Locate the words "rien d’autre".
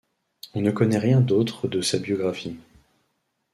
0.97-1.67